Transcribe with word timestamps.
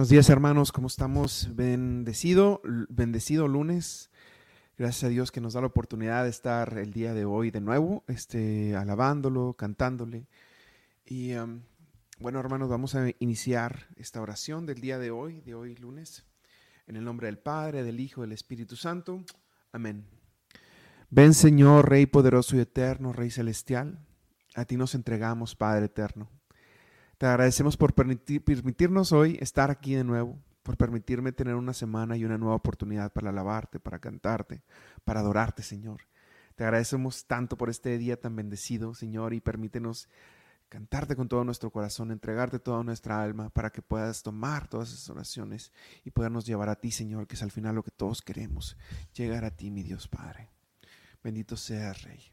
Buenos 0.00 0.08
días 0.08 0.30
hermanos, 0.30 0.72
¿cómo 0.72 0.86
estamos? 0.86 1.50
Bendecido, 1.52 2.62
bendecido 2.88 3.46
lunes. 3.48 4.10
Gracias 4.78 5.04
a 5.04 5.08
Dios 5.10 5.30
que 5.30 5.42
nos 5.42 5.52
da 5.52 5.60
la 5.60 5.66
oportunidad 5.66 6.24
de 6.24 6.30
estar 6.30 6.78
el 6.78 6.94
día 6.94 7.12
de 7.12 7.26
hoy 7.26 7.50
de 7.50 7.60
nuevo, 7.60 8.02
este, 8.08 8.74
alabándolo, 8.76 9.52
cantándole. 9.52 10.26
Y 11.04 11.34
um, 11.34 11.60
bueno 12.18 12.40
hermanos, 12.40 12.70
vamos 12.70 12.94
a 12.94 13.10
iniciar 13.18 13.88
esta 13.96 14.22
oración 14.22 14.64
del 14.64 14.80
día 14.80 14.98
de 14.98 15.10
hoy, 15.10 15.42
de 15.42 15.54
hoy 15.54 15.76
lunes, 15.76 16.24
en 16.86 16.96
el 16.96 17.04
nombre 17.04 17.26
del 17.26 17.38
Padre, 17.38 17.82
del 17.82 18.00
Hijo, 18.00 18.22
del 18.22 18.32
Espíritu 18.32 18.76
Santo. 18.76 19.22
Amén. 19.70 20.06
Ven 21.10 21.34
Señor, 21.34 21.90
Rey 21.90 22.06
poderoso 22.06 22.56
y 22.56 22.60
eterno, 22.60 23.12
Rey 23.12 23.30
celestial, 23.30 23.98
a 24.54 24.64
ti 24.64 24.78
nos 24.78 24.94
entregamos, 24.94 25.54
Padre 25.56 25.84
eterno. 25.84 26.39
Te 27.20 27.26
agradecemos 27.26 27.76
por 27.76 27.92
permitirnos 27.92 29.12
hoy 29.12 29.36
estar 29.42 29.70
aquí 29.70 29.94
de 29.94 30.04
nuevo, 30.04 30.38
por 30.62 30.78
permitirme 30.78 31.32
tener 31.32 31.54
una 31.54 31.74
semana 31.74 32.16
y 32.16 32.24
una 32.24 32.38
nueva 32.38 32.54
oportunidad 32.54 33.12
para 33.12 33.28
alabarte, 33.28 33.78
para 33.78 33.98
cantarte, 33.98 34.62
para 35.04 35.20
adorarte, 35.20 35.62
Señor. 35.62 36.00
Te 36.56 36.64
agradecemos 36.64 37.26
tanto 37.26 37.58
por 37.58 37.68
este 37.68 37.98
día 37.98 38.18
tan 38.18 38.36
bendecido, 38.36 38.94
Señor, 38.94 39.34
y 39.34 39.42
permítenos 39.42 40.08
cantarte 40.70 41.14
con 41.14 41.28
todo 41.28 41.44
nuestro 41.44 41.70
corazón, 41.70 42.10
entregarte 42.10 42.58
toda 42.58 42.82
nuestra 42.84 43.22
alma 43.22 43.50
para 43.50 43.68
que 43.68 43.82
puedas 43.82 44.22
tomar 44.22 44.66
todas 44.68 44.88
esas 44.88 45.10
oraciones 45.10 45.72
y 46.06 46.12
podernos 46.12 46.46
llevar 46.46 46.70
a 46.70 46.76
ti, 46.76 46.90
Señor, 46.90 47.26
que 47.26 47.34
es 47.34 47.42
al 47.42 47.50
final 47.50 47.74
lo 47.74 47.82
que 47.82 47.90
todos 47.90 48.22
queremos, 48.22 48.78
llegar 49.12 49.44
a 49.44 49.50
ti, 49.50 49.70
mi 49.70 49.82
Dios 49.82 50.08
Padre. 50.08 50.48
Bendito 51.22 51.58
sea, 51.58 51.92
Rey. 51.92 52.32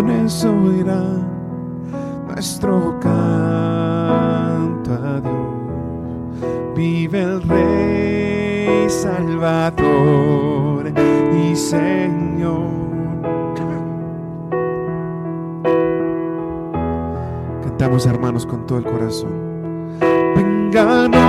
Y 11.33 11.55
Señor. 11.55 12.69
Cantamos 17.63 18.05
hermanos 18.05 18.45
con 18.45 18.67
todo 18.67 18.77
el 18.77 18.83
corazón. 18.83 19.31
Venganos 20.35 21.21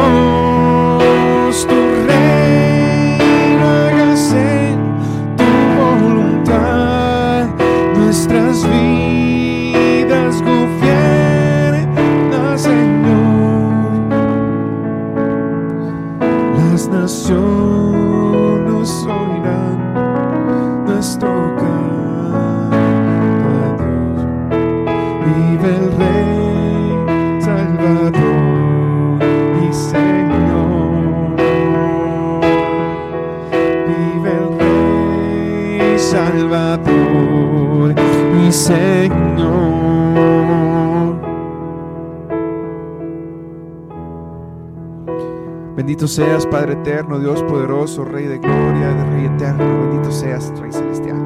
seas, 46.15 46.47
Padre 46.47 46.75
eterno, 46.75 47.19
Dios 47.19 47.43
poderoso, 47.45 48.05
Rey 48.05 48.27
de 48.27 48.39
gloria, 48.39 48.95
de 48.95 49.05
Rey 49.11 49.27
eterno. 49.27 49.89
Bendito 49.89 50.11
seas, 50.11 50.53
Rey 50.61 50.73
celestial. 50.73 51.17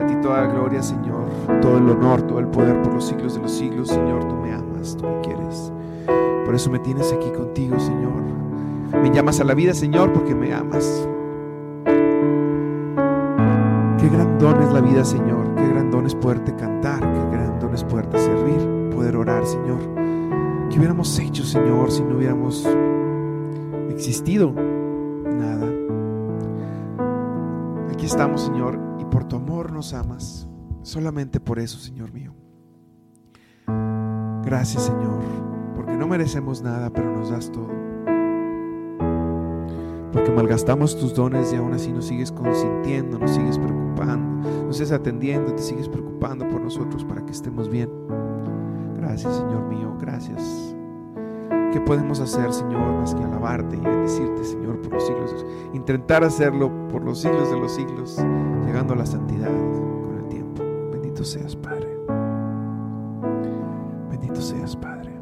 A 0.00 0.06
ti 0.06 0.14
toda 0.22 0.46
gloria, 0.46 0.82
Señor, 0.82 1.24
todo 1.60 1.78
el 1.78 1.88
honor, 1.88 2.22
todo 2.22 2.38
el 2.38 2.48
poder 2.48 2.80
por 2.82 2.94
los 2.94 3.06
siglos 3.06 3.34
de 3.34 3.40
los 3.42 3.52
siglos, 3.52 3.88
Señor. 3.88 4.24
Tú 4.28 4.34
me 4.36 4.52
amas, 4.52 4.96
tú 4.96 5.06
me 5.06 5.20
quieres. 5.20 5.72
Por 6.44 6.54
eso 6.54 6.70
me 6.70 6.78
tienes 6.78 7.12
aquí 7.12 7.30
contigo, 7.30 7.78
Señor. 7.78 8.22
Me 9.02 9.10
llamas 9.10 9.40
a 9.40 9.44
la 9.44 9.54
vida, 9.54 9.74
Señor, 9.74 10.12
porque 10.12 10.34
me 10.34 10.52
amas. 10.54 11.08
Qué 13.98 14.08
gran 14.08 14.38
don 14.38 14.62
es 14.62 14.72
la 14.72 14.80
vida, 14.80 15.04
Señor 15.04 15.56
gran 15.76 15.90
don 15.90 16.06
es 16.06 16.14
poderte 16.14 16.54
cantar, 16.56 17.00
qué 17.00 17.36
gran 17.36 17.60
don 17.60 17.74
es 17.74 17.84
poderte 17.84 18.18
servir, 18.18 18.90
poder 18.94 19.14
orar, 19.14 19.44
Señor. 19.46 19.78
¿Qué 20.70 20.78
hubiéramos 20.78 21.18
hecho, 21.18 21.44
Señor, 21.44 21.90
si 21.90 22.02
no 22.02 22.16
hubiéramos 22.16 22.66
existido? 23.96 24.52
Nada. 24.52 25.66
Aquí 27.90 28.06
estamos, 28.06 28.42
Señor, 28.42 28.78
y 29.00 29.04
por 29.06 29.24
tu 29.24 29.36
amor 29.36 29.72
nos 29.72 29.92
amas. 29.92 30.48
Solamente 30.82 31.40
por 31.40 31.58
eso, 31.58 31.78
Señor 31.78 32.12
mío. 32.12 32.32
Gracias, 34.44 34.84
Señor, 34.84 35.18
porque 35.74 35.96
no 35.96 36.06
merecemos 36.06 36.62
nada, 36.62 36.90
pero 36.90 37.12
nos 37.12 37.30
das 37.30 37.50
todo. 37.50 37.70
Porque 40.12 40.30
malgastamos 40.30 40.96
tus 40.96 41.14
dones 41.14 41.52
y 41.52 41.56
aún 41.56 41.72
así 41.72 41.92
nos 41.92 42.06
sigues 42.06 42.30
consintiendo, 42.30 43.18
nos 43.18 43.32
sigues 43.32 43.58
preocupando 43.58 43.86
nos 44.66 44.80
estés 44.80 44.92
atendiendo, 44.92 45.54
te 45.54 45.62
sigues 45.62 45.88
preocupando 45.88 46.48
por 46.48 46.60
nosotros 46.60 47.04
para 47.04 47.24
que 47.24 47.32
estemos 47.32 47.68
bien. 47.68 47.90
Gracias, 48.96 49.36
Señor 49.36 49.66
mío, 49.68 49.96
gracias. 49.98 50.75
¿Qué 51.76 51.82
podemos 51.82 52.20
hacer, 52.20 52.50
Señor, 52.54 52.94
más 52.94 53.14
que 53.14 53.22
alabarte 53.22 53.76
y 53.76 53.80
bendecirte, 53.80 54.44
Señor, 54.44 54.80
por 54.80 54.94
los 54.94 55.06
siglos? 55.06 55.44
Intentar 55.74 56.24
hacerlo 56.24 56.72
por 56.88 57.02
los 57.02 57.20
siglos 57.20 57.50
de 57.50 57.60
los 57.60 57.74
siglos, 57.74 58.16
llegando 58.64 58.94
a 58.94 58.96
la 58.96 59.04
santidad 59.04 59.50
con 59.50 60.16
el 60.16 60.28
tiempo. 60.30 60.62
Bendito 60.90 61.22
seas, 61.22 61.54
Padre. 61.54 61.94
Bendito 64.08 64.40
seas, 64.40 64.74
Padre. 64.74 65.15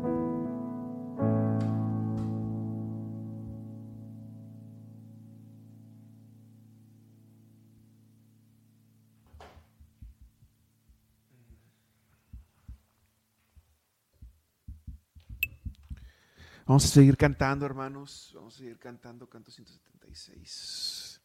Vamos 16.66 16.84
a 16.84 16.88
seguir 16.88 17.16
cantando, 17.16 17.66
hermanos. 17.66 18.32
Vamos 18.34 18.54
a 18.54 18.58
seguir 18.58 18.78
cantando 18.78 19.26
canto 19.26 19.50
176. 19.50 21.20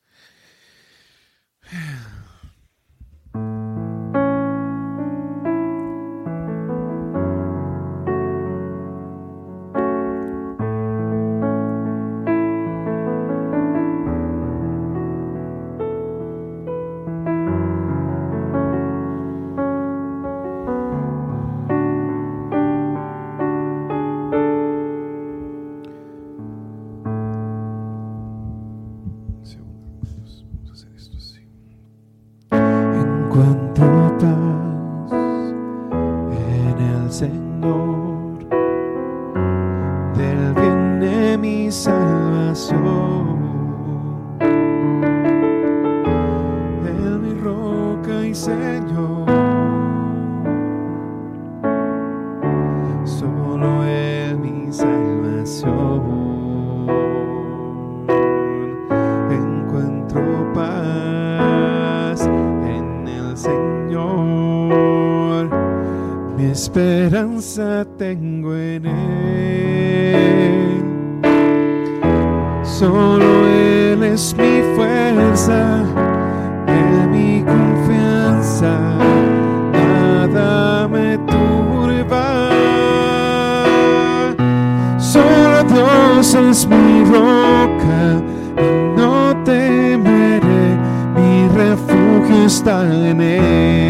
Es 86.31 86.67
mi 86.67 87.03
roca, 87.05 88.21
y 88.55 88.99
no 88.99 89.35
temeré, 89.43 90.77
mi 91.15 91.47
refugio 91.57 92.45
está 92.45 92.83
en 92.83 93.19
Él. 93.19 93.88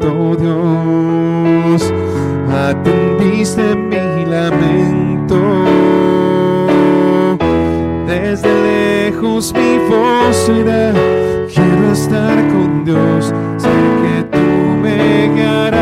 Llanto, 0.00 0.36
Dios, 0.36 1.92
atendiste 2.50 3.74
mi 3.76 4.24
lamento. 4.26 5.40
Desde 8.06 8.48
lejos 8.62 9.52
mi 9.54 9.78
voz 9.88 10.36
será, 10.36 10.92
quiero 11.52 11.92
estar 11.92 12.36
con 12.48 12.84
Dios, 12.84 13.32
sé 13.58 13.68
que 14.02 14.22
tú 14.24 14.46
me 14.82 15.28
guiarás. 15.34 15.80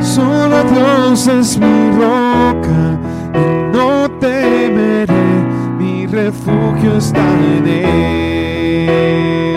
Solo 0.00 0.64
Dios 0.64 1.26
es 1.26 1.58
mi 1.58 1.90
roca 1.92 2.98
y 3.34 3.76
no 3.76 4.08
temeré, 4.20 5.46
mi 5.78 6.06
refugio 6.06 6.96
está 6.96 7.20
en. 7.20 7.66
Él 7.66 9.47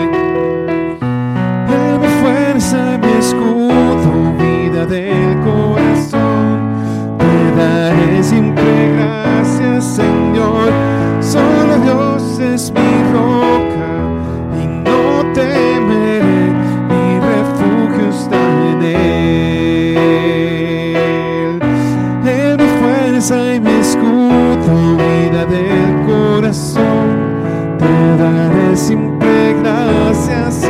corazón. 26.32 27.76
Te 27.78 28.16
daré 28.16 28.76
siempre 28.76 29.54
gracias, 29.62 30.66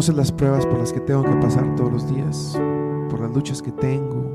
conoces 0.00 0.16
las 0.16 0.32
pruebas 0.32 0.64
por 0.64 0.78
las 0.78 0.94
que 0.94 1.00
tengo 1.00 1.22
que 1.22 1.36
pasar 1.42 1.74
todos 1.76 1.92
los 1.92 2.08
días, 2.08 2.58
por 3.10 3.20
las 3.20 3.30
luchas 3.34 3.60
que 3.60 3.70
tengo. 3.70 4.30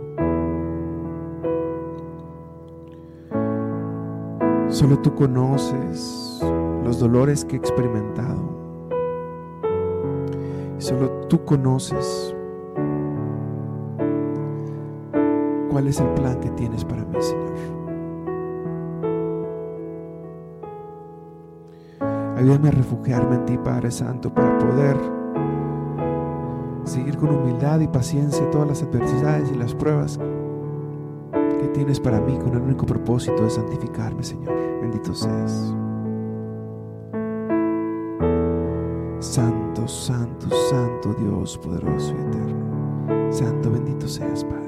Solo 4.69 4.99
tú 4.99 5.15
conoces 5.15 6.39
los 6.83 6.99
dolores 6.99 7.43
que 7.43 7.55
he 7.55 7.57
experimentado. 7.57 8.43
Solo 10.77 11.09
tú 11.29 11.43
conoces 11.43 12.35
cuál 15.71 15.87
es 15.87 15.99
el 15.99 16.09
plan 16.09 16.39
que 16.41 16.51
tienes 16.51 16.85
para 16.85 17.03
mí, 17.05 17.17
Señor. 17.19 17.53
Ayúdame 22.37 22.67
a 22.67 22.71
refugiarme 22.71 23.37
en 23.37 23.45
ti, 23.45 23.57
Padre 23.57 23.89
Santo, 23.89 24.31
para 24.31 24.55
poder 24.59 25.24
seguir 26.85 27.17
con 27.17 27.29
humildad 27.29 27.79
y 27.79 27.87
paciencia 27.87 28.49
todas 28.51 28.67
las 28.67 28.83
adversidades 28.83 29.51
y 29.51 29.55
las 29.55 29.73
pruebas 29.73 30.19
que 31.61 31.67
tienes 31.69 31.99
para 31.99 32.19
mí 32.19 32.37
con 32.37 32.53
el 32.53 32.61
único 32.61 32.85
propósito 32.85 33.43
de 33.43 33.49
santificarme, 33.49 34.23
Señor. 34.23 34.53
Bendito 34.81 35.13
seas. 35.13 35.73
Santo, 39.19 39.87
santo, 39.87 40.47
santo 40.69 41.13
Dios 41.19 41.57
poderoso 41.57 42.13
y 42.13 42.21
eterno. 42.21 43.31
Santo, 43.31 43.71
bendito 43.71 44.07
seas, 44.07 44.43
Padre. 44.43 44.64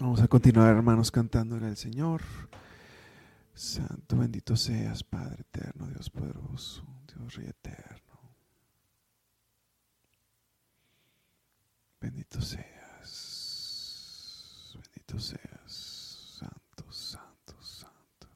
Vamos 0.00 0.20
a 0.22 0.28
continuar, 0.28 0.76
hermanos, 0.76 1.10
cantándole 1.10 1.66
al 1.66 1.76
Señor. 1.76 2.22
Santo, 3.52 4.16
bendito 4.16 4.54
seas, 4.54 5.02
Padre 5.02 5.40
eterno, 5.40 5.88
Dios 5.88 6.08
poderoso, 6.08 6.86
Dios 7.12 7.34
rey 7.34 7.48
eterno. 7.48 7.98
Bendito 12.00 12.40
seas, 12.40 13.08
bendito 14.74 15.18
seas, 15.18 16.38
santo, 16.38 16.92
santo, 16.92 17.60
santo. 17.60 18.28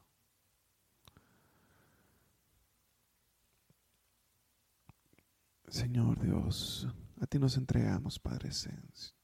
Señor 5.69 6.19
Dios, 6.19 6.88
a 7.21 7.26
ti 7.28 7.38
nos 7.38 7.57
entregamos, 7.57 8.19
Padre 8.19 8.50
eterno. 8.50 9.14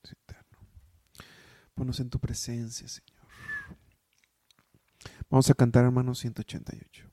Ponos 1.79 2.01
en 2.01 2.11
tu 2.11 2.19
presencia, 2.19 2.89
Señor. 2.89 3.17
Vamos 5.31 5.49
a 5.49 5.55
cantar, 5.55 5.85
hermanos, 5.85 6.19
188. 6.19 7.09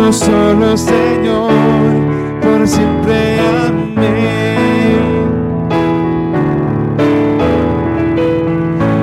uno 0.00 0.12
solo 0.12 0.76
Señor, 0.76 1.50
por 2.40 2.66
siempre 2.66 3.38
amén. 3.66 4.98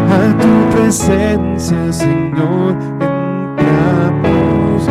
A 0.10 0.12
tu 0.42 0.51
presencia, 0.75 1.94
Señor, 1.94 2.75
entramos 3.60 4.89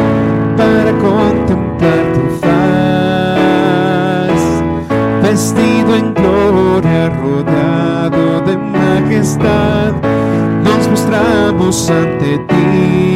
para 0.57 0.93
contemplar 0.99 2.05
tu 2.15 2.23
faz, 2.41 4.41
vestido 5.23 5.91
en 5.97 6.15
gloria, 6.15 7.03
rodeado 7.21 8.41
de 8.47 8.57
majestad, 8.57 9.93
nos 10.63 10.89
mostramos 10.89 11.91
ante 11.91 12.39
ti 12.39 13.16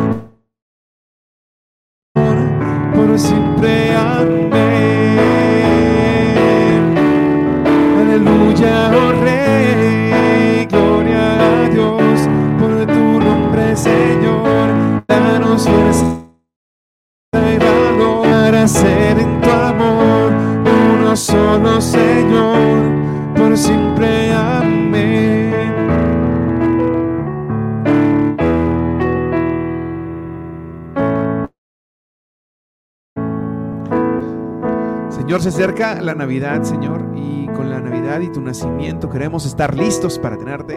la 35.81 36.13
Navidad, 36.13 36.61
Señor, 36.61 37.03
y 37.15 37.47
con 37.47 37.71
la 37.71 37.81
Navidad 37.81 38.19
y 38.19 38.31
tu 38.31 38.39
nacimiento 38.39 39.09
queremos 39.09 39.47
estar 39.47 39.75
listos 39.75 40.19
para 40.19 40.37
tenerte. 40.37 40.75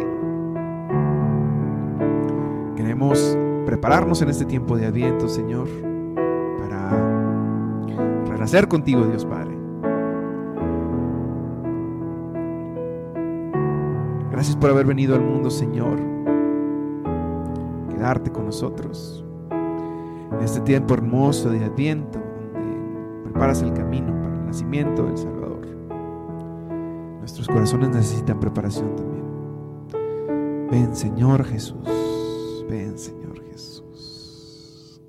Queremos 2.74 3.36
prepararnos 3.66 4.22
en 4.22 4.30
este 4.30 4.46
tiempo 4.46 4.78
de 4.78 4.86
Adviento, 4.86 5.28
Señor, 5.28 5.68
para 6.58 6.90
renacer 8.28 8.66
contigo, 8.66 9.04
Dios 9.04 9.26
Padre. 9.26 9.54
Gracias 14.30 14.56
por 14.56 14.70
haber 14.70 14.86
venido 14.86 15.14
al 15.14 15.20
mundo, 15.20 15.50
Señor. 15.50 15.98
Quedarte 17.90 18.30
con 18.32 18.46
nosotros 18.46 19.22
en 19.50 20.42
este 20.42 20.60
tiempo 20.60 20.94
hermoso 20.94 21.50
de 21.50 21.62
Adviento, 21.62 22.18
donde 22.18 23.22
preparas 23.24 23.60
el 23.60 23.74
camino 23.74 24.13
nacimiento 24.44 25.04
del 25.04 25.16
Salvador. 25.16 25.66
Nuestros 27.18 27.48
corazones 27.48 27.88
necesitan 27.90 28.38
preparación 28.38 28.94
también. 28.96 30.68
Ven 30.70 30.94
Señor 30.94 31.44
Jesús, 31.44 31.88
ven 32.68 32.98
Señor 32.98 33.42
Jesús, 33.44 35.00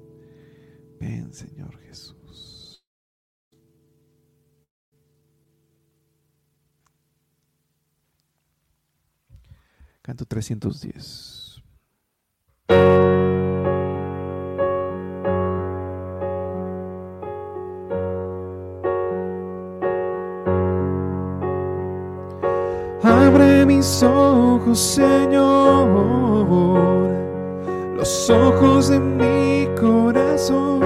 ven 0.99 1.33
Señor 1.33 1.77
Jesús. 1.79 2.85
Canto 10.01 10.25
310. 10.25 11.34
Ojos, 24.65 24.79
Señor, 24.79 25.87
los 27.97 28.29
ojos 28.31 28.89
de 28.89 28.99
mi 28.99 29.67
corazón, 29.79 30.79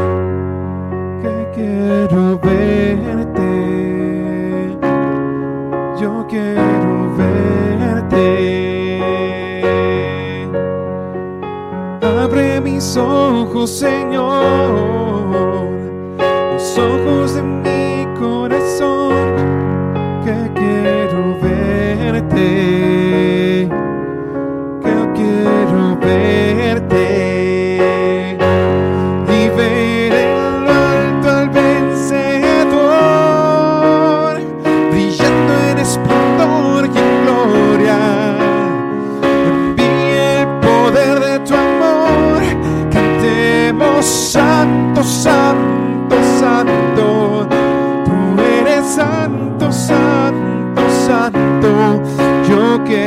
que 1.22 1.52
quiero 1.56 2.38
verte. 2.40 3.48
Yo 5.98 6.26
quiero 6.28 7.16
verte. 7.16 8.20
Abre 12.02 12.60
mis 12.60 12.98
ojos, 12.98 13.70
Señor, 13.70 14.89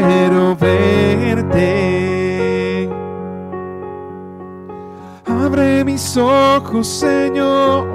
quiero 0.00 0.56
verte. 0.56 1.72
Abre 5.26 5.84
mis 5.84 6.16
ojos, 6.16 6.86
Señor, 6.86 7.86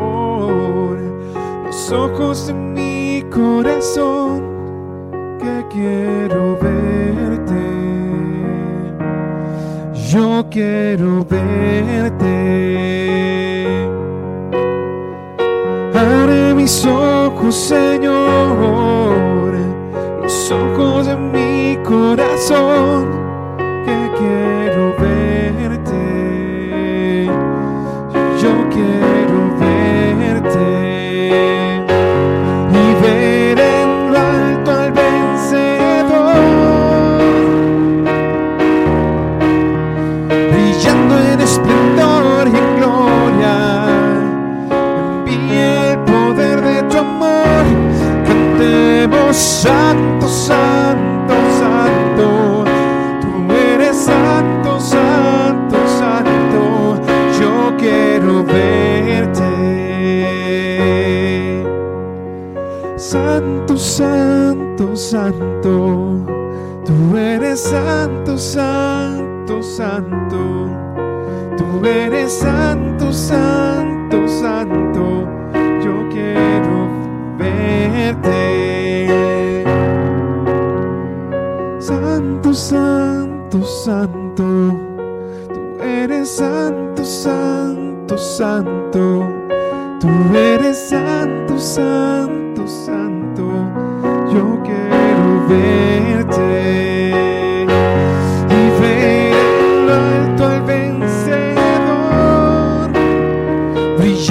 los 1.65 1.91
ojos 1.91 2.47
de 2.47 2.53
mi 2.53 3.23
corazón, 3.31 4.43
que 5.39 5.65
quiero 5.69 6.57
verte. 6.61 7.65
Yo 10.11 10.45
quiero 10.49 11.25
verte. 11.25 12.27
Abre 15.93 16.53
mis 16.53 16.85
ojos, 16.85 17.55
Señor, 17.55 19.53
los 20.21 20.51
ojos 20.51 21.07
de 21.07 21.15
mi 21.15 21.26
corazón, 21.87 23.07
que 23.85 24.11
quiero 24.17 24.93
verte. 24.99 26.05
Yo 28.41 28.51
quiero 28.69 29.39
verte 29.57 30.69
y 32.71 32.85
ver 33.01 33.57
en 33.59 33.89
lo 34.11 34.17
alto 34.19 34.69
al 34.71 34.91
vencedor, 34.91 36.35
brillando 40.51 41.13
en 41.31 41.39
esplendor 41.39 42.47
y 42.47 42.57
en 42.63 42.69
gloria. 42.79 43.55
Envíe 45.25 45.91
el 45.91 45.99
poder 45.99 46.57
de 46.61 46.83
tu 46.83 46.97
amor, 46.97 47.63
cantemos 48.25 49.65
santo. 64.97 66.25
Tú 66.83 67.15
eres 67.15 67.59
santo, 67.59 68.37
santo, 68.37 69.61
santo. 69.61 70.69
Tú 71.55 71.85
eres 71.85 72.33
santo, 72.33 73.13
santo, 73.13 74.27
santo. 74.27 75.27
Yo 75.83 76.09
quiero 76.09 76.89
verte. 77.37 78.33
Santo, 81.79 82.53
santo, 82.53 83.63
santo. 83.63 84.43
Tú 85.53 85.83
eres 85.83 86.29
santo, 86.29 87.05
santo, 87.05 88.17
santo. 88.17 89.27
Tú 89.99 90.09
eres 90.35 90.89
santo, 90.89 91.59
santo. 91.59 92.36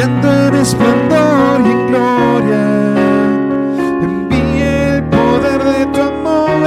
En 0.07 0.55
esplendor 0.55 1.61
y 1.65 1.71
en 1.71 1.87
gloria. 1.89 2.67
Envíe 4.03 4.63
el 4.63 5.05
poder 5.05 5.65
de 5.65 5.87
tu 5.87 6.01
amor, 6.01 6.63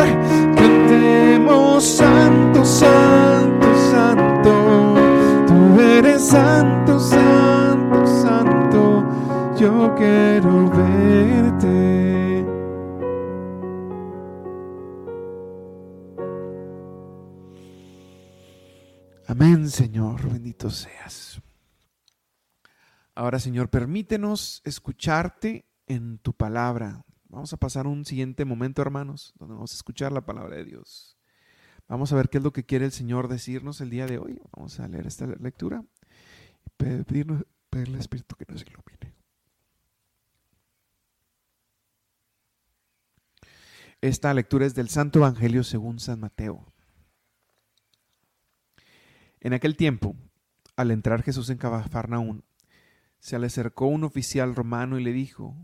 cantemos 0.56 1.84
santo, 1.84 2.66
santo, 2.66 3.68
santo. 3.92 4.96
Tú 5.48 5.80
eres 5.80 6.22
santo, 6.22 7.00
santo, 7.00 8.06
santo. 8.06 9.06
Yo 9.58 9.96
quiero 9.96 10.70
verte. 10.70 12.46
Amén, 19.28 19.70
Señor, 19.70 20.28
bendito 20.28 20.70
seas. 20.70 21.42
Ahora, 23.20 23.38
Señor, 23.40 23.70
permítenos 23.70 24.62
escucharte 24.64 25.66
en 25.88 26.20
tu 26.20 26.32
palabra. 26.32 27.04
Vamos 27.28 27.52
a 27.52 27.58
pasar 27.58 27.86
un 27.86 28.06
siguiente 28.06 28.46
momento, 28.46 28.82
hermanos, 28.82 29.34
donde 29.38 29.56
vamos 29.56 29.74
a 29.74 29.76
escuchar 29.76 30.14
la 30.14 30.26
palabra 30.26 30.56
de 30.56 30.64
Dios. 30.64 31.18
Vamos 31.90 32.14
a 32.14 32.16
ver 32.16 32.30
qué 32.30 32.38
es 32.38 32.46
lo 32.46 32.54
que 32.54 32.64
quiere 32.64 32.86
el 32.86 32.94
Señor 32.94 33.28
decirnos 33.28 33.82
el 33.82 33.90
día 33.90 34.06
de 34.06 34.20
hoy. 34.20 34.40
Vamos 34.56 34.80
a 34.80 34.88
leer 34.88 35.06
esta 35.06 35.28
lectura 35.28 35.84
y 36.66 36.70
pedirnos, 36.78 37.44
pedirle 37.70 37.96
al 37.96 38.00
Espíritu 38.00 38.38
que 38.38 38.46
nos 38.48 38.62
ilumine. 38.62 39.14
Esta 44.00 44.34
lectura 44.34 44.66
es 44.66 44.76
del 44.76 44.88
Santo 44.88 45.20
Evangelio 45.20 45.66
según 45.66 46.00
San 46.00 46.22
Mateo. 46.22 46.72
En 49.42 49.52
aquel 49.52 49.76
tiempo, 49.76 50.16
al 50.78 50.92
entrar 50.92 51.22
Jesús 51.22 51.50
en 51.50 51.58
Cafarnaún, 51.58 52.46
se 53.20 53.38
le 53.40 53.48
acercó 53.48 53.88
un 53.88 54.04
oficial 54.04 54.56
romano 54.56 55.00
y 55.00 55.04
le 55.04 55.14
dijo, 55.14 55.56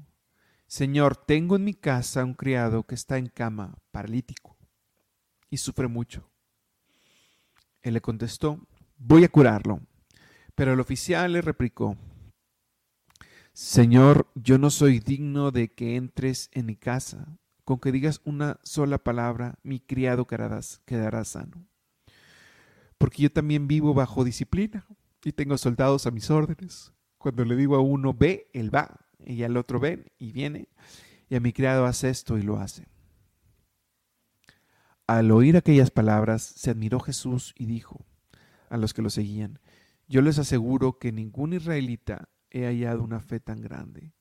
Señor, 0.67 1.15
tengo 1.15 1.55
en 1.55 1.63
mi 1.63 1.73
casa 1.73 2.23
un 2.25 2.33
criado 2.33 2.83
que 2.83 2.95
está 2.95 3.17
en 3.17 3.27
cama, 3.27 3.77
paralítico, 3.91 4.57
y 5.49 5.57
sufre 5.57 5.87
mucho. 5.87 6.29
Él 7.81 7.93
le 7.93 8.01
contestó, 8.01 8.67
voy 8.97 9.23
a 9.23 9.29
curarlo. 9.29 9.81
Pero 10.55 10.73
el 10.73 10.79
oficial 10.79 11.33
le 11.33 11.41
replicó, 11.41 11.97
Señor, 13.53 14.31
yo 14.35 14.57
no 14.57 14.69
soy 14.69 14.99
digno 14.99 15.51
de 15.51 15.71
que 15.71 15.97
entres 15.97 16.49
en 16.53 16.65
mi 16.65 16.75
casa. 16.75 17.37
Con 17.63 17.79
que 17.79 17.91
digas 17.91 18.21
una 18.25 18.59
sola 18.63 18.97
palabra, 18.97 19.59
mi 19.63 19.79
criado 19.79 20.27
quedará, 20.27 21.25
sano. 21.25 21.67
Porque 22.97 23.23
yo 23.23 23.31
también 23.31 23.67
vivo 23.67 23.93
bajo 23.93 24.23
disciplina 24.23 24.85
y 25.23 25.31
tengo 25.31 25.57
soldados 25.57 26.05
a 26.05 26.11
mis 26.11 26.29
órdenes. 26.29 26.94
Cuando 27.25 27.43
le 27.43 27.55
digo 27.55 27.75
a 27.75 27.79
uno 27.79 28.13
ve, 28.13 28.51
él 28.53 28.69
va, 28.71 28.99
y 29.25 29.41
al 29.41 29.57
otro 29.57 29.79
ven 29.79 30.11
y 30.19 30.31
viene, 30.31 30.69
y 31.27 31.33
a 31.33 31.39
mi 31.39 31.53
criado 31.53 31.87
hace 31.87 32.11
esto 32.11 32.37
y 32.37 32.43
lo 32.43 32.59
hace. 32.59 32.85
Al 35.07 35.31
oír 35.31 35.57
aquellas 35.57 35.89
palabras, 35.89 36.43
se 36.43 36.69
admiró 36.69 36.99
Jesús 36.99 37.55
y 37.57 37.65
dijo 37.65 38.05
a 38.69 38.77
los 38.77 38.93
que 38.93 39.01
lo 39.01 39.09
seguían, 39.09 39.57
yo 40.07 40.21
les 40.21 40.37
aseguro 40.37 40.99
que 40.99 41.11
ningún 41.11 41.53
israelita 41.53 42.29
he 42.51 42.65
hallado 42.65 43.01
una 43.01 43.19
fe 43.19 43.39
tan 43.39 43.59
grande. 43.59 44.13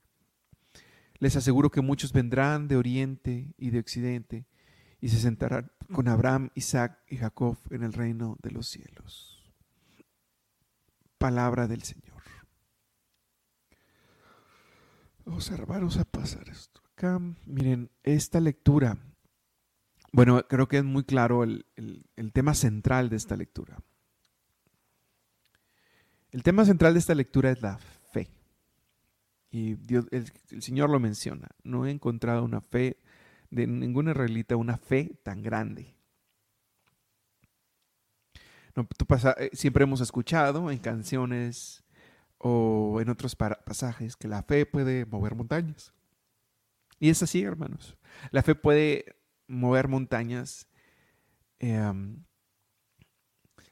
Les 1.18 1.36
aseguro 1.36 1.70
que 1.70 1.82
muchos 1.82 2.10
vendrán 2.10 2.68
de 2.68 2.76
oriente 2.76 3.52
y 3.58 3.68
de 3.68 3.80
occidente 3.80 4.46
y 5.02 5.10
se 5.10 5.20
sentarán 5.20 5.70
con 5.92 6.08
Abraham, 6.08 6.48
Isaac 6.54 7.02
y 7.10 7.18
Jacob 7.18 7.58
en 7.68 7.82
el 7.82 7.92
reino 7.92 8.38
de 8.42 8.50
los 8.50 8.66
cielos. 8.66 9.44
Palabra 11.18 11.68
del 11.68 11.82
Señor. 11.82 12.13
Vamos 15.24 15.96
a, 15.96 16.04
pasar 16.04 16.48
esto 16.48 16.82
acá. 16.92 17.18
Miren, 17.46 17.90
esta 18.02 18.40
lectura 18.40 18.98
Bueno, 20.12 20.46
creo 20.46 20.68
que 20.68 20.78
es 20.78 20.84
muy 20.84 21.04
claro 21.04 21.42
el, 21.42 21.64
tema 22.32 22.54
central 22.54 23.08
de 23.08 23.16
esta 23.16 23.36
lectura. 23.36 23.78
El 26.30 26.42
tema 26.42 26.64
central 26.64 26.92
de 26.92 26.98
esta 26.98 27.14
lectura 27.14 27.50
es 27.50 27.62
la 27.62 27.78
fe. 27.78 28.28
Y 29.50 29.74
Dios, 29.74 30.06
el, 30.10 30.30
Señor 30.60 30.90
lo 30.90 31.00
menciona. 31.00 31.48
No 31.62 31.86
he 31.86 31.90
encontrado 31.90 32.44
una 32.44 32.60
fe 32.60 32.98
de 33.50 33.66
ningún 33.66 34.08
israelita, 34.08 34.56
una 34.56 34.76
fe 34.76 35.18
tan 35.22 35.42
grande. 35.42 35.96
No, 38.76 38.86
eh, 39.38 39.50
siempre 39.52 39.84
hemos 39.84 40.00
escuchado 40.00 40.70
en 40.70 40.78
canciones 40.78 41.83
o 42.46 43.00
en 43.00 43.08
otros 43.08 43.36
pasajes 43.36 44.16
que 44.16 44.28
la 44.28 44.42
fe 44.42 44.66
puede 44.66 45.06
mover 45.06 45.34
montañas. 45.34 45.94
Y 47.00 47.08
es 47.08 47.22
así, 47.22 47.42
hermanos. 47.42 47.96
La 48.32 48.42
fe 48.42 48.54
puede 48.54 49.16
mover 49.46 49.88
montañas. 49.88 50.68
Em, 51.58 52.22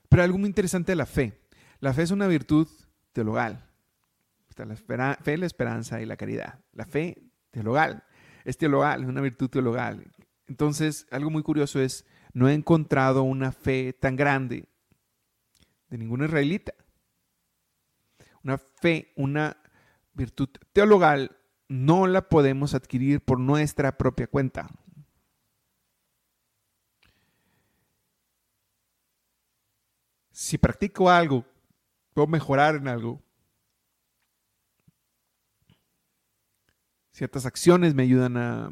pero 0.09 0.23
algo 0.23 0.39
muy 0.39 0.49
interesante 0.49 0.93
de 0.93 0.97
la 0.97 1.05
fe. 1.05 1.39
La 1.81 1.93
fe 1.93 2.01
es 2.01 2.13
una 2.13 2.27
virtud 2.27 2.67
teologal. 3.13 3.63
Está 4.49 4.65
la 4.65 4.77
fe, 5.17 5.37
la 5.37 5.47
esperanza 5.47 6.01
y 6.01 6.07
la 6.07 6.17
caridad. 6.17 6.59
La 6.73 6.87
fe 6.87 7.31
teologal. 7.51 8.05
Es 8.43 8.57
teologal, 8.57 9.03
es 9.03 9.09
una 9.09 9.21
virtud 9.21 9.51
teologal. 9.51 10.11
Entonces, 10.47 11.07
algo 11.11 11.29
muy 11.29 11.43
curioso 11.43 11.79
es, 11.79 12.07
no 12.33 12.49
he 12.49 12.55
encontrado 12.55 13.23
una 13.23 13.53
fe 13.53 13.93
tan 13.93 14.17
grande 14.17 14.67
de 15.91 15.99
ningún 15.99 16.25
israelita. 16.25 16.73
Una 18.45 18.59
fe, 18.59 19.13
una 19.17 19.57
virtud 20.15 20.49
teologal, 20.73 21.37
no 21.69 22.07
la 22.07 22.29
podemos 22.29 22.75
adquirir 22.75 23.25
por 23.25 23.39
nuestra 23.39 23.97
propia 23.97 24.27
cuenta. 24.27 24.69
Si 30.31 30.59
practico 30.59 31.09
algo, 31.09 31.47
puedo 32.13 32.27
mejorar 32.27 32.77
en 32.77 32.89
algo. 32.89 33.23
Ciertas 37.13 37.47
acciones 37.47 37.95
me 37.95 38.03
ayudan 38.03 38.37
a 38.37 38.71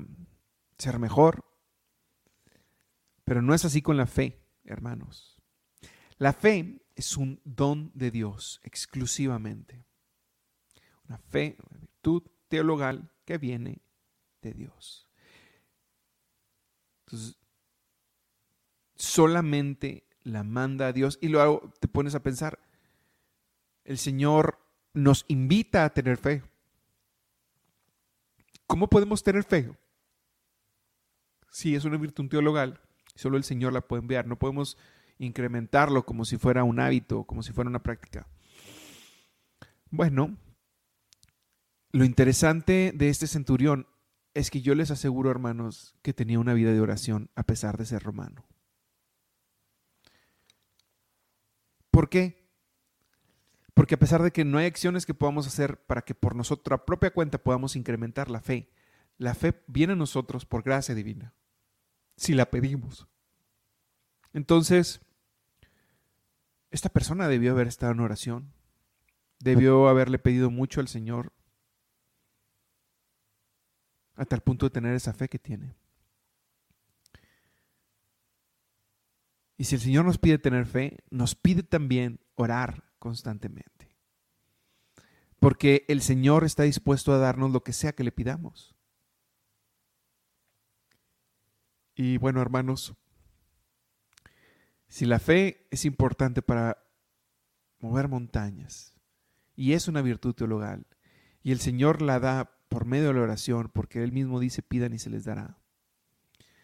ser 0.78 0.98
mejor. 0.98 1.44
Pero 3.24 3.42
no 3.42 3.54
es 3.54 3.64
así 3.64 3.80
con 3.82 3.96
la 3.96 4.06
fe, 4.06 4.42
hermanos. 4.64 5.40
La 6.18 6.32
fe 6.32 6.82
es 7.00 7.16
un 7.16 7.40
don 7.44 7.90
de 7.94 8.10
Dios 8.10 8.60
exclusivamente. 8.62 9.82
Una 11.08 11.16
fe, 11.16 11.56
una 11.70 11.80
virtud 11.80 12.22
teologal 12.48 13.10
que 13.24 13.38
viene 13.38 13.80
de 14.42 14.52
Dios. 14.52 15.08
Entonces, 17.06 17.38
solamente 18.96 20.04
la 20.24 20.44
manda 20.44 20.88
a 20.88 20.92
Dios 20.92 21.18
y 21.22 21.28
luego 21.28 21.72
te 21.80 21.88
pones 21.88 22.14
a 22.14 22.22
pensar, 22.22 22.58
el 23.84 23.96
Señor 23.96 24.58
nos 24.92 25.24
invita 25.28 25.86
a 25.86 25.94
tener 25.94 26.18
fe. 26.18 26.42
¿Cómo 28.66 28.88
podemos 28.88 29.22
tener 29.22 29.42
fe? 29.44 29.74
Si 31.50 31.74
es 31.74 31.86
una 31.86 31.96
virtud 31.96 32.28
teologal, 32.28 32.78
solo 33.14 33.38
el 33.38 33.44
Señor 33.44 33.72
la 33.72 33.80
puede 33.80 34.02
enviar. 34.02 34.26
No 34.26 34.38
podemos 34.38 34.76
incrementarlo 35.20 36.04
como 36.04 36.24
si 36.24 36.38
fuera 36.38 36.64
un 36.64 36.80
hábito, 36.80 37.24
como 37.24 37.42
si 37.42 37.52
fuera 37.52 37.68
una 37.68 37.82
práctica. 37.82 38.26
Bueno, 39.90 40.36
lo 41.92 42.04
interesante 42.04 42.92
de 42.94 43.08
este 43.08 43.26
centurión 43.26 43.86
es 44.32 44.50
que 44.50 44.62
yo 44.62 44.74
les 44.74 44.90
aseguro, 44.90 45.30
hermanos, 45.30 45.96
que 46.02 46.14
tenía 46.14 46.38
una 46.38 46.54
vida 46.54 46.72
de 46.72 46.80
oración 46.80 47.30
a 47.34 47.42
pesar 47.42 47.76
de 47.76 47.84
ser 47.84 48.02
romano. 48.02 48.46
¿Por 51.90 52.08
qué? 52.08 52.48
Porque 53.74 53.96
a 53.96 53.98
pesar 53.98 54.22
de 54.22 54.30
que 54.30 54.44
no 54.44 54.58
hay 54.58 54.66
acciones 54.66 55.04
que 55.04 55.14
podamos 55.14 55.46
hacer 55.46 55.84
para 55.84 56.02
que 56.02 56.14
por 56.14 56.34
nuestra 56.34 56.84
propia 56.84 57.12
cuenta 57.12 57.38
podamos 57.38 57.76
incrementar 57.76 58.30
la 58.30 58.40
fe, 58.40 58.70
la 59.18 59.34
fe 59.34 59.62
viene 59.66 59.92
a 59.92 59.96
nosotros 59.96 60.46
por 60.46 60.62
gracia 60.62 60.94
divina, 60.94 61.34
si 62.16 62.32
la 62.34 62.50
pedimos. 62.50 63.08
Entonces, 64.32 65.00
esta 66.70 66.88
persona 66.88 67.28
debió 67.28 67.52
haber 67.52 67.66
estado 67.66 67.92
en 67.92 68.00
oración, 68.00 68.52
debió 69.38 69.88
haberle 69.88 70.18
pedido 70.18 70.50
mucho 70.50 70.80
al 70.80 70.88
Señor, 70.88 71.32
hasta 74.14 74.36
el 74.36 74.42
punto 74.42 74.66
de 74.66 74.70
tener 74.70 74.94
esa 74.94 75.12
fe 75.12 75.28
que 75.28 75.38
tiene. 75.38 75.74
Y 79.56 79.64
si 79.64 79.74
el 79.74 79.80
Señor 79.80 80.04
nos 80.04 80.18
pide 80.18 80.38
tener 80.38 80.66
fe, 80.66 80.98
nos 81.10 81.34
pide 81.34 81.62
también 81.62 82.20
orar 82.34 82.84
constantemente. 82.98 83.94
Porque 85.38 85.84
el 85.88 86.02
Señor 86.02 86.44
está 86.44 86.62
dispuesto 86.62 87.12
a 87.12 87.18
darnos 87.18 87.50
lo 87.50 87.62
que 87.62 87.72
sea 87.72 87.92
que 87.92 88.04
le 88.04 88.12
pidamos. 88.12 88.74
Y 91.94 92.16
bueno, 92.18 92.40
hermanos, 92.40 92.94
si 94.90 95.06
la 95.06 95.20
fe 95.20 95.68
es 95.70 95.84
importante 95.84 96.42
para 96.42 96.76
mover 97.78 98.08
montañas 98.08 98.92
y 99.54 99.72
es 99.72 99.86
una 99.86 100.02
virtud 100.02 100.34
teologal 100.34 100.84
y 101.42 101.52
el 101.52 101.60
Señor 101.60 102.02
la 102.02 102.18
da 102.18 102.58
por 102.68 102.84
medio 102.84 103.08
de 103.08 103.14
la 103.14 103.22
oración 103.22 103.70
porque 103.72 104.02
Él 104.02 104.10
mismo 104.10 104.40
dice 104.40 104.62
pidan 104.62 104.92
y 104.92 104.98
se 104.98 105.08
les 105.08 105.24
dará. 105.24 105.58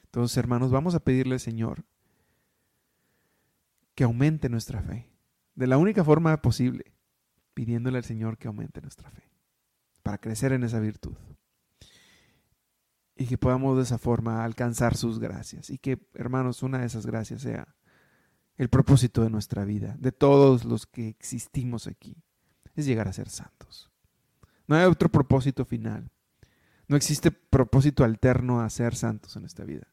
Entonces, 0.04 0.36
hermanos, 0.36 0.72
vamos 0.72 0.94
a 0.96 1.00
pedirle 1.00 1.34
al 1.34 1.40
Señor 1.40 1.84
que 3.94 4.04
aumente 4.04 4.48
nuestra 4.48 4.82
fe. 4.82 5.08
De 5.54 5.68
la 5.68 5.78
única 5.78 6.04
forma 6.04 6.42
posible, 6.42 6.92
pidiéndole 7.54 7.98
al 7.98 8.04
Señor 8.04 8.38
que 8.38 8.48
aumente 8.48 8.80
nuestra 8.82 9.10
fe, 9.10 9.22
para 10.02 10.18
crecer 10.18 10.52
en 10.52 10.64
esa 10.64 10.80
virtud. 10.80 11.16
Y 13.14 13.26
que 13.26 13.38
podamos 13.38 13.76
de 13.76 13.84
esa 13.84 13.98
forma 13.98 14.44
alcanzar 14.44 14.96
sus 14.96 15.18
gracias. 15.18 15.70
Y 15.70 15.78
que, 15.78 16.08
hermanos, 16.14 16.62
una 16.62 16.78
de 16.78 16.86
esas 16.86 17.06
gracias 17.06 17.42
sea 17.42 17.76
el 18.56 18.68
propósito 18.68 19.22
de 19.22 19.30
nuestra 19.30 19.64
vida, 19.64 19.96
de 19.98 20.12
todos 20.12 20.64
los 20.64 20.86
que 20.86 21.08
existimos 21.08 21.86
aquí, 21.86 22.16
es 22.74 22.86
llegar 22.86 23.08
a 23.08 23.12
ser 23.12 23.28
santos. 23.28 23.90
No 24.66 24.76
hay 24.76 24.84
otro 24.84 25.10
propósito 25.10 25.64
final. 25.64 26.10
No 26.88 26.96
existe 26.96 27.30
propósito 27.30 28.04
alterno 28.04 28.60
a 28.60 28.70
ser 28.70 28.94
santos 28.94 29.36
en 29.36 29.44
esta 29.44 29.64
vida. 29.64 29.88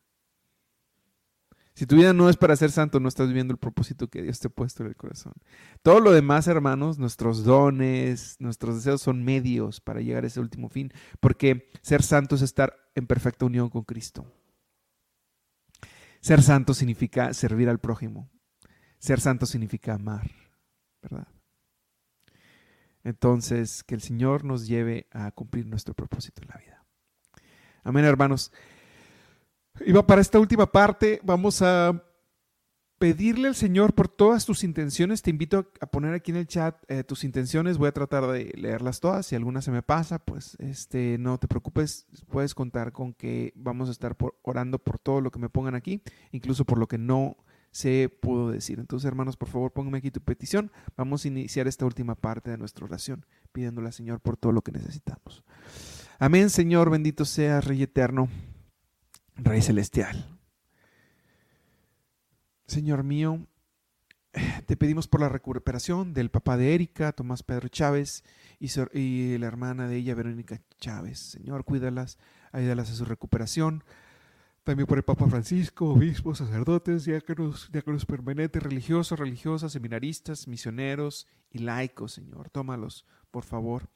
Si 1.76 1.88
tu 1.88 1.96
vida 1.96 2.14
no 2.14 2.30
es 2.30 2.38
para 2.38 2.56
ser 2.56 2.72
santo, 2.72 3.00
no 3.00 3.08
estás 3.08 3.28
viviendo 3.28 3.52
el 3.52 3.58
propósito 3.58 4.08
que 4.08 4.22
Dios 4.22 4.40
te 4.40 4.48
ha 4.48 4.52
puesto 4.52 4.84
en 4.84 4.90
el 4.90 4.96
corazón. 4.96 5.34
Todo 5.82 6.00
lo 6.00 6.12
demás, 6.12 6.48
hermanos, 6.48 7.00
nuestros 7.00 7.44
dones, 7.44 8.36
nuestros 8.38 8.76
deseos 8.76 9.02
son 9.02 9.24
medios 9.24 9.82
para 9.82 10.02
llegar 10.02 10.24
a 10.24 10.28
ese 10.28 10.40
último 10.40 10.70
fin, 10.70 10.94
porque 11.20 11.72
ser 11.82 12.04
santo 12.04 12.36
es 12.36 12.44
estar 12.44 12.76
en 12.94 13.08
perfecta 13.08 13.46
unión 13.46 13.70
con 13.70 13.84
Cristo. 13.84 14.32
Ser 16.22 16.44
santo 16.44 16.76
significa 16.76 17.34
servir 17.34 17.70
al 17.70 17.80
prójimo. 17.80 18.30
Ser 19.04 19.20
santo 19.20 19.46
significa 19.46 19.96
amar, 19.96 20.32
¿verdad? 21.02 21.28
Entonces, 23.04 23.84
que 23.84 23.96
el 23.96 24.02
Señor 24.02 24.46
nos 24.46 24.66
lleve 24.66 25.08
a 25.12 25.30
cumplir 25.32 25.66
nuestro 25.66 25.94
propósito 25.94 26.42
en 26.42 26.48
la 26.48 26.56
vida. 26.56 26.86
Amén, 27.84 28.06
hermanos. 28.06 28.54
Y 29.86 29.92
para 29.92 30.22
esta 30.22 30.40
última 30.40 30.72
parte, 30.72 31.20
vamos 31.22 31.62
a 31.62 32.02
pedirle 32.98 33.50
al 33.50 33.56
Señor 33.56 33.94
por 33.94 34.08
todas 34.08 34.46
tus 34.46 34.64
intenciones. 34.64 35.22
Te 35.22 35.32
invito 35.32 35.70
a 35.82 35.86
poner 35.88 36.14
aquí 36.14 36.32
en 36.32 36.38
el 36.38 36.48
chat 36.48 36.82
eh, 36.88 37.04
tus 37.04 37.26
intenciones. 37.26 37.78
Voy 37.78 37.90
a 37.90 37.94
tratar 37.94 38.26
de 38.28 38.54
leerlas 38.56 39.02
todas. 39.02 39.26
Si 39.26 39.36
alguna 39.36 39.62
se 39.62 39.72
me 39.72 39.84
pasa, 39.84 40.20
pues 40.20 40.56
este, 40.60 41.18
no 41.18 41.38
te 41.40 41.50
preocupes. 41.50 42.08
Puedes 42.30 42.56
contar 42.56 42.94
con 42.94 43.14
que 43.14 43.52
vamos 43.58 43.90
a 43.90 43.92
estar 43.92 44.16
orando 44.44 44.80
por 44.80 44.98
todo 44.98 45.20
lo 45.20 45.30
que 45.30 45.40
me 45.40 45.50
pongan 45.50 45.76
aquí, 45.76 46.02
incluso 46.32 46.64
por 46.64 46.78
lo 46.78 46.88
que 46.88 46.98
no 46.98 47.36
se 47.74 48.08
pudo 48.08 48.52
decir. 48.52 48.80
Entonces, 48.80 49.08
hermanos, 49.08 49.36
por 49.36 49.50
favor, 49.50 49.74
póngame 49.74 49.98
aquí 49.98 50.12
tu 50.12 50.22
petición. 50.22 50.72
Vamos 50.96 51.26
a 51.26 51.28
iniciar 51.28 51.68
esta 51.68 51.86
última 51.86 52.14
parte 52.14 52.52
de 52.52 52.58
nuestra 52.58 52.86
oración, 52.86 53.26
pidiéndole 53.52 53.88
al 53.88 53.94
Señor 53.94 54.20
por 54.22 54.38
todo 54.38 54.52
lo 54.52 54.62
que 54.62 54.72
necesitamos. 54.72 55.44
Amén, 56.20 56.52
Señor, 56.52 56.92
bendito 56.92 57.26
sea, 57.26 57.62
Rey 57.62 57.82
eterno, 57.82 58.30
Rey 59.38 59.64
celestial. 59.64 60.38
Señor 62.68 63.04
mío, 63.04 63.48
te 64.68 64.78
pedimos 64.78 65.08
por 65.08 65.22
la 65.22 65.30
recuperación 65.30 66.14
del 66.14 66.30
papá 66.30 66.58
de 66.58 66.76
Erika, 66.76 67.12
Tomás 67.12 67.42
Pedro 67.42 67.70
Chávez, 67.70 68.24
y, 68.60 68.70
y 68.98 69.38
la 69.40 69.48
hermana 69.48 69.88
de 69.88 69.96
ella, 69.96 70.14
Verónica 70.14 70.62
Chávez. 70.80 71.18
Señor, 71.18 71.66
cuídalas, 71.66 72.20
ayúdalas 72.52 72.92
a 72.92 72.96
su 72.96 73.06
recuperación 73.06 73.84
también 74.64 74.88
por 74.88 74.98
el 74.98 75.04
Papa 75.04 75.28
Francisco, 75.28 75.90
obispos, 75.90 76.38
sacerdotes, 76.38 77.06
diáconos, 77.06 77.70
diáconos 77.72 78.06
permanentes, 78.06 78.64
religiosos, 78.64 79.20
religiosas, 79.20 79.74
seminaristas, 79.74 80.48
misioneros 80.48 81.28
y 81.52 81.60
laicos, 81.60 82.14
Señor. 82.14 82.50
Tómalos, 82.50 83.06
por 83.30 83.44
favor. 83.44 83.90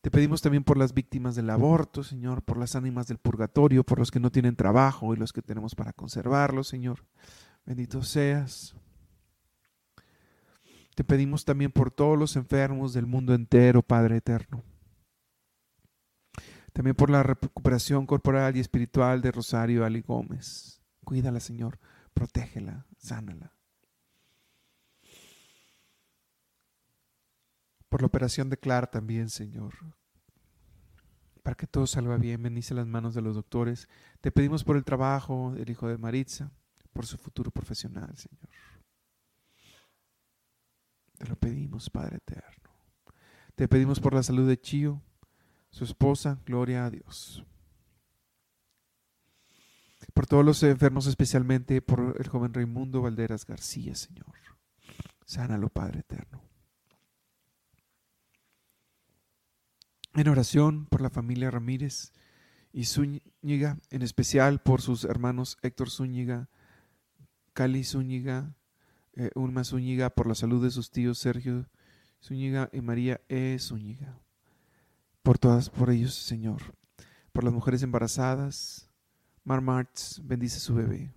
Te 0.00 0.12
pedimos 0.12 0.40
también 0.40 0.62
por 0.62 0.78
las 0.78 0.94
víctimas 0.94 1.34
del 1.34 1.50
aborto, 1.50 2.04
Señor, 2.04 2.42
por 2.42 2.56
las 2.56 2.76
ánimas 2.76 3.08
del 3.08 3.18
purgatorio, 3.18 3.82
por 3.82 3.98
los 3.98 4.12
que 4.12 4.20
no 4.20 4.30
tienen 4.30 4.54
trabajo 4.54 5.12
y 5.12 5.16
los 5.16 5.32
que 5.32 5.42
tenemos 5.42 5.74
para 5.74 5.92
conservarlo, 5.92 6.62
Señor. 6.62 7.04
Bendito 7.66 8.02
seas. 8.04 8.76
Te 10.94 11.02
pedimos 11.02 11.44
también 11.44 11.72
por 11.72 11.90
todos 11.90 12.16
los 12.16 12.36
enfermos 12.36 12.92
del 12.92 13.06
mundo 13.06 13.34
entero, 13.34 13.82
Padre 13.82 14.18
eterno. 14.18 14.62
También 16.78 16.94
por 16.94 17.10
la 17.10 17.24
recuperación 17.24 18.06
corporal 18.06 18.56
y 18.56 18.60
espiritual 18.60 19.20
de 19.20 19.32
Rosario 19.32 19.84
Ali 19.84 20.00
Gómez. 20.00 20.80
Cuídala, 21.04 21.40
Señor. 21.40 21.80
Protégela, 22.14 22.86
sánala. 22.96 23.52
Por 27.88 28.00
la 28.00 28.06
operación 28.06 28.48
de 28.48 28.58
Clara 28.58 28.86
también, 28.86 29.28
Señor. 29.28 29.74
Para 31.42 31.56
que 31.56 31.66
todo 31.66 31.84
salga 31.88 32.16
bien, 32.16 32.44
bendice 32.44 32.74
las 32.74 32.86
manos 32.86 33.12
de 33.12 33.22
los 33.22 33.34
doctores. 33.34 33.88
Te 34.20 34.30
pedimos 34.30 34.62
por 34.62 34.76
el 34.76 34.84
trabajo 34.84 35.54
del 35.56 35.70
hijo 35.70 35.88
de 35.88 35.98
Maritza, 35.98 36.52
por 36.92 37.06
su 37.06 37.18
futuro 37.18 37.50
profesional, 37.50 38.16
Señor. 38.16 38.48
Te 41.18 41.26
lo 41.26 41.34
pedimos, 41.34 41.90
Padre 41.90 42.18
eterno. 42.18 42.70
Te 43.56 43.66
pedimos 43.66 43.98
por 43.98 44.14
la 44.14 44.22
salud 44.22 44.46
de 44.46 44.60
Chío, 44.60 45.02
su 45.78 45.84
esposa, 45.84 46.40
gloria 46.44 46.86
a 46.86 46.90
Dios. 46.90 47.44
Por 50.12 50.26
todos 50.26 50.44
los 50.44 50.60
enfermos, 50.64 51.06
especialmente 51.06 51.80
por 51.80 52.16
el 52.18 52.26
joven 52.26 52.52
Raimundo 52.52 53.00
Valderas 53.00 53.46
García, 53.46 53.94
Señor. 53.94 54.34
Sánalo, 55.24 55.68
Padre 55.68 56.00
eterno. 56.00 56.42
En 60.14 60.26
oración 60.26 60.86
por 60.86 61.00
la 61.00 61.10
familia 61.10 61.52
Ramírez 61.52 62.12
y 62.72 62.86
Zúñiga, 62.86 63.78
en 63.90 64.02
especial 64.02 64.60
por 64.60 64.82
sus 64.82 65.04
hermanos 65.04 65.58
Héctor 65.62 65.90
Zúñiga, 65.90 66.48
Cali 67.52 67.84
Zúñiga, 67.84 68.56
eh, 69.12 69.30
Ulma 69.36 69.62
Zúñiga, 69.62 70.10
por 70.10 70.26
la 70.26 70.34
salud 70.34 70.64
de 70.64 70.72
sus 70.72 70.90
tíos 70.90 71.18
Sergio 71.18 71.68
Zúñiga 72.20 72.68
y 72.72 72.80
María 72.80 73.20
E. 73.28 73.56
Zúñiga. 73.60 74.18
Por 75.28 75.38
todas, 75.38 75.68
por 75.68 75.90
ellos, 75.90 76.14
Señor. 76.14 76.62
Por 77.32 77.44
las 77.44 77.52
mujeres 77.52 77.82
embarazadas. 77.82 78.88
Mar 79.44 79.60
Martz, 79.60 80.22
bendice 80.24 80.58
su 80.58 80.74
bebé. 80.74 81.12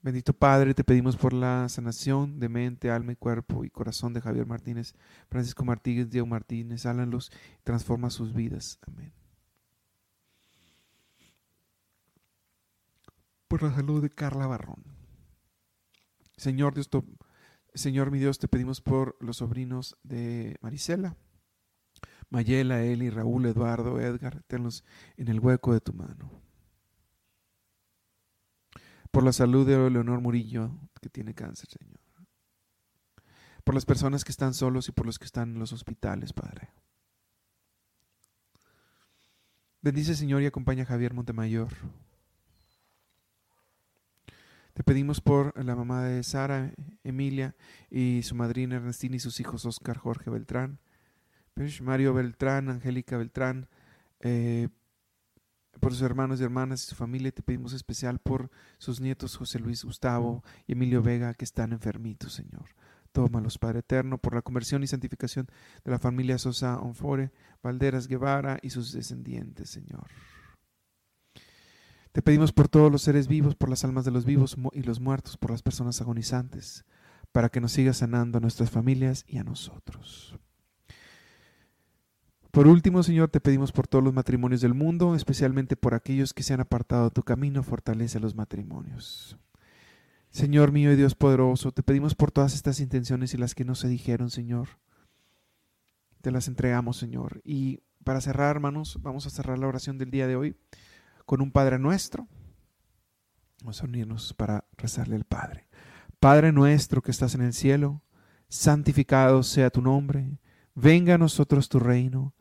Bendito 0.00 0.32
Padre, 0.32 0.72
te 0.72 0.84
pedimos 0.84 1.18
por 1.18 1.34
la 1.34 1.68
sanación 1.68 2.40
de 2.40 2.48
mente, 2.48 2.90
alma 2.90 3.12
y 3.12 3.16
cuerpo 3.16 3.62
y 3.62 3.68
corazón 3.68 4.14
de 4.14 4.22
Javier 4.22 4.46
Martínez, 4.46 4.94
Francisco 5.28 5.66
Martínez, 5.66 6.08
Diego 6.08 6.26
Martínez, 6.26 6.86
hálanlos 6.86 7.30
y 7.60 7.62
transforma 7.62 8.08
sus 8.08 8.32
vidas. 8.32 8.78
Amén. 8.86 9.12
Por 13.48 13.62
la 13.62 13.74
salud 13.74 14.00
de 14.00 14.08
Carla 14.08 14.46
Barrón. 14.46 14.82
Señor 16.38 16.72
Dios, 16.72 16.88
Señor 17.74 18.10
mi 18.10 18.18
Dios, 18.18 18.38
te 18.38 18.48
pedimos 18.48 18.80
por 18.80 19.14
los 19.20 19.36
sobrinos 19.36 19.98
de 20.04 20.56
Marisela, 20.62 21.18
Mayela, 22.34 22.82
Eli, 22.82 23.10
Raúl, 23.10 23.46
Eduardo, 23.46 24.00
Edgar, 24.00 24.42
tenlos 24.48 24.82
en 25.16 25.28
el 25.28 25.38
hueco 25.38 25.72
de 25.72 25.80
tu 25.80 25.92
mano. 25.92 26.32
Por 29.12 29.22
la 29.22 29.32
salud 29.32 29.64
de 29.64 29.88
Leonor 29.88 30.20
Murillo, 30.20 30.72
que 31.00 31.08
tiene 31.08 31.32
cáncer, 31.32 31.68
Señor. 31.70 32.00
Por 33.62 33.76
las 33.76 33.86
personas 33.86 34.24
que 34.24 34.32
están 34.32 34.52
solos 34.52 34.88
y 34.88 34.92
por 34.92 35.06
los 35.06 35.20
que 35.20 35.26
están 35.26 35.52
en 35.52 35.60
los 35.60 35.72
hospitales, 35.72 36.32
Padre. 36.32 36.70
Bendice, 39.80 40.16
Señor, 40.16 40.42
y 40.42 40.46
acompaña 40.46 40.82
a 40.82 40.86
Javier 40.86 41.14
Montemayor. 41.14 41.68
Te 44.72 44.82
pedimos 44.82 45.20
por 45.20 45.56
la 45.64 45.76
mamá 45.76 46.02
de 46.02 46.20
Sara, 46.24 46.74
Emilia, 47.04 47.54
y 47.90 48.24
su 48.24 48.34
madrina 48.34 48.74
Ernestina 48.74 49.14
y 49.14 49.20
sus 49.20 49.38
hijos 49.38 49.64
Oscar, 49.66 49.98
Jorge 49.98 50.30
Beltrán, 50.30 50.80
Mario 51.82 52.14
Beltrán, 52.14 52.68
Angélica 52.68 53.16
Beltrán, 53.16 53.68
eh, 54.20 54.68
por 55.78 55.92
sus 55.92 56.02
hermanos 56.02 56.40
y 56.40 56.44
hermanas 56.44 56.82
y 56.82 56.86
su 56.88 56.96
familia. 56.96 57.30
Te 57.30 57.42
pedimos 57.42 57.72
especial 57.72 58.18
por 58.18 58.50
sus 58.78 59.00
nietos 59.00 59.36
José 59.36 59.60
Luis 59.60 59.84
Gustavo 59.84 60.42
y 60.66 60.72
Emilio 60.72 61.02
Vega 61.02 61.34
que 61.34 61.44
están 61.44 61.72
enfermitos, 61.72 62.32
Señor. 62.32 62.74
Tómalos, 63.12 63.58
Padre 63.58 63.80
Eterno, 63.80 64.18
por 64.18 64.34
la 64.34 64.42
conversión 64.42 64.82
y 64.82 64.88
santificación 64.88 65.46
de 65.84 65.90
la 65.92 66.00
familia 66.00 66.38
Sosa 66.38 66.80
Onfore, 66.80 67.30
Valderas 67.62 68.08
Guevara 68.08 68.58
y 68.60 68.70
sus 68.70 68.92
descendientes, 68.92 69.70
Señor. 69.70 70.08
Te 72.10 72.22
pedimos 72.22 72.52
por 72.52 72.68
todos 72.68 72.90
los 72.90 73.02
seres 73.02 73.28
vivos, 73.28 73.54
por 73.54 73.68
las 73.68 73.84
almas 73.84 74.04
de 74.04 74.10
los 74.10 74.24
vivos 74.24 74.56
y 74.72 74.82
los 74.82 74.98
muertos, 74.98 75.36
por 75.36 75.52
las 75.52 75.62
personas 75.62 76.00
agonizantes, 76.00 76.84
para 77.30 77.48
que 77.48 77.60
nos 77.60 77.72
sigas 77.72 77.98
sanando 77.98 78.38
a 78.38 78.40
nuestras 78.40 78.70
familias 78.70 79.24
y 79.28 79.38
a 79.38 79.44
nosotros. 79.44 80.36
Por 82.54 82.68
último, 82.68 83.02
Señor, 83.02 83.30
te 83.30 83.40
pedimos 83.40 83.72
por 83.72 83.88
todos 83.88 84.04
los 84.04 84.14
matrimonios 84.14 84.60
del 84.60 84.74
mundo, 84.74 85.16
especialmente 85.16 85.74
por 85.74 85.92
aquellos 85.92 86.32
que 86.32 86.44
se 86.44 86.54
han 86.54 86.60
apartado 86.60 87.06
de 87.06 87.10
tu 87.10 87.24
camino, 87.24 87.64
fortalece 87.64 88.20
los 88.20 88.36
matrimonios. 88.36 89.36
Señor 90.30 90.70
mío 90.70 90.92
y 90.92 90.96
Dios 90.96 91.16
poderoso, 91.16 91.72
te 91.72 91.82
pedimos 91.82 92.14
por 92.14 92.30
todas 92.30 92.54
estas 92.54 92.78
intenciones 92.78 93.34
y 93.34 93.38
las 93.38 93.56
que 93.56 93.64
no 93.64 93.74
se 93.74 93.88
dijeron, 93.88 94.30
Señor. 94.30 94.68
Te 96.22 96.30
las 96.30 96.46
entregamos, 96.46 96.96
Señor. 96.96 97.40
Y 97.42 97.80
para 98.04 98.20
cerrar, 98.20 98.54
hermanos, 98.54 99.00
vamos 99.02 99.26
a 99.26 99.30
cerrar 99.30 99.58
la 99.58 99.66
oración 99.66 99.98
del 99.98 100.12
día 100.12 100.28
de 100.28 100.36
hoy 100.36 100.56
con 101.26 101.40
un 101.40 101.50
Padre 101.50 101.80
nuestro. 101.80 102.28
Vamos 103.62 103.82
a 103.82 103.86
unirnos 103.86 104.32
para 104.32 104.64
rezarle 104.76 105.16
al 105.16 105.24
Padre. 105.24 105.66
Padre 106.20 106.52
nuestro 106.52 107.02
que 107.02 107.10
estás 107.10 107.34
en 107.34 107.42
el 107.42 107.52
cielo, 107.52 108.04
santificado 108.48 109.42
sea 109.42 109.70
tu 109.70 109.82
nombre, 109.82 110.38
venga 110.76 111.16
a 111.16 111.18
nosotros 111.18 111.68
tu 111.68 111.80
reino, 111.80 112.32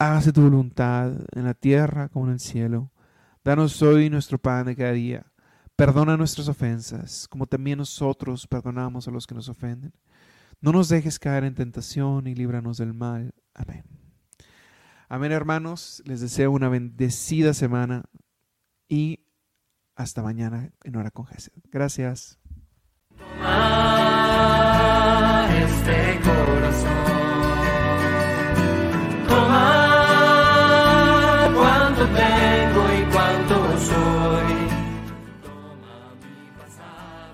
hágase 0.00 0.32
tu 0.32 0.40
voluntad 0.40 1.12
en 1.32 1.44
la 1.44 1.52
tierra 1.54 2.08
como 2.08 2.26
en 2.26 2.32
el 2.32 2.40
cielo. 2.40 2.90
Danos 3.44 3.80
hoy 3.82 4.08
nuestro 4.08 4.38
pan 4.38 4.64
de 4.66 4.74
cada 4.74 4.92
día. 4.92 5.26
Perdona 5.76 6.16
nuestras 6.16 6.48
ofensas, 6.48 7.28
como 7.28 7.46
también 7.46 7.78
nosotros 7.78 8.46
perdonamos 8.46 9.06
a 9.06 9.10
los 9.10 9.26
que 9.26 9.34
nos 9.34 9.50
ofenden. 9.50 9.92
No 10.60 10.72
nos 10.72 10.88
dejes 10.88 11.18
caer 11.18 11.44
en 11.44 11.54
tentación 11.54 12.26
y 12.26 12.34
líbranos 12.34 12.78
del 12.78 12.94
mal. 12.94 13.34
Amén. 13.54 13.84
Amén, 15.08 15.32
hermanos. 15.32 16.02
Les 16.06 16.20
deseo 16.20 16.50
una 16.50 16.70
bendecida 16.70 17.52
semana 17.52 18.04
y 18.88 19.26
hasta 19.96 20.22
mañana 20.22 20.72
en 20.82 20.96
Hora 20.96 21.10
con 21.10 21.26
Jesús. 21.26 21.52
Gracias. 21.70 22.38
Ah. 23.42 23.90